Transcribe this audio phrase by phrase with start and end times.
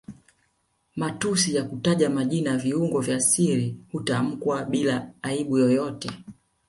[0.95, 6.09] Matusi ya kutaja majina viungo vya siri hutamkwa bila aibu yoyote